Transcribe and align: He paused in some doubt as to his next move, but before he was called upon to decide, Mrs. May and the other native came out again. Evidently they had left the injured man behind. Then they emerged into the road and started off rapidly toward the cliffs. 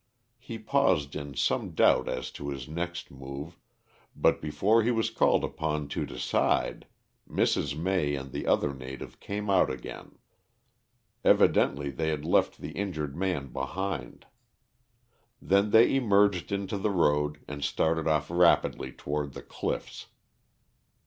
He 0.39 0.57
paused 0.57 1.15
in 1.15 1.35
some 1.35 1.75
doubt 1.75 2.09
as 2.09 2.31
to 2.31 2.49
his 2.49 2.67
next 2.67 3.11
move, 3.11 3.59
but 4.15 4.41
before 4.41 4.81
he 4.81 4.89
was 4.89 5.11
called 5.11 5.43
upon 5.43 5.89
to 5.89 6.07
decide, 6.07 6.87
Mrs. 7.29 7.77
May 7.77 8.15
and 8.15 8.31
the 8.31 8.47
other 8.47 8.73
native 8.73 9.19
came 9.19 9.47
out 9.47 9.69
again. 9.69 10.17
Evidently 11.23 11.91
they 11.91 12.07
had 12.09 12.25
left 12.25 12.57
the 12.61 12.71
injured 12.71 13.15
man 13.15 13.53
behind. 13.53 14.25
Then 15.39 15.69
they 15.69 15.93
emerged 15.95 16.51
into 16.51 16.79
the 16.79 16.89
road 16.89 17.37
and 17.47 17.63
started 17.63 18.07
off 18.07 18.31
rapidly 18.31 18.91
toward 18.91 19.33
the 19.33 19.43
cliffs. 19.43 20.07